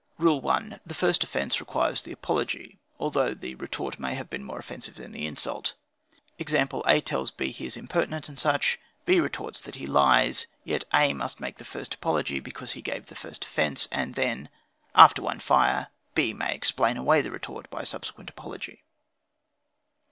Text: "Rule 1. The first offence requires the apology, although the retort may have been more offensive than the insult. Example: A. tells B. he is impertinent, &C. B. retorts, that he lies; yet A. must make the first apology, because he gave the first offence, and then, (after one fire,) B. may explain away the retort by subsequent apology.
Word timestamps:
"Rule 0.17 0.41
1. 0.41 0.79
The 0.83 0.95
first 0.95 1.23
offence 1.23 1.59
requires 1.59 2.01
the 2.01 2.11
apology, 2.11 2.79
although 2.99 3.35
the 3.35 3.53
retort 3.53 3.99
may 3.99 4.15
have 4.15 4.31
been 4.31 4.43
more 4.43 4.57
offensive 4.57 4.95
than 4.95 5.11
the 5.11 5.27
insult. 5.27 5.75
Example: 6.39 6.83
A. 6.87 7.01
tells 7.01 7.29
B. 7.29 7.51
he 7.51 7.67
is 7.67 7.77
impertinent, 7.77 8.25
&C. 8.25 8.49
B. 9.05 9.19
retorts, 9.19 9.61
that 9.61 9.75
he 9.75 9.85
lies; 9.85 10.47
yet 10.63 10.85
A. 10.91 11.13
must 11.13 11.39
make 11.39 11.59
the 11.59 11.65
first 11.65 11.93
apology, 11.93 12.39
because 12.39 12.71
he 12.71 12.81
gave 12.81 13.09
the 13.09 13.15
first 13.15 13.45
offence, 13.45 13.87
and 13.91 14.15
then, 14.15 14.49
(after 14.95 15.21
one 15.21 15.37
fire,) 15.39 15.89
B. 16.15 16.33
may 16.33 16.51
explain 16.51 16.97
away 16.97 17.21
the 17.21 17.29
retort 17.29 17.69
by 17.69 17.83
subsequent 17.83 18.31
apology. 18.31 18.83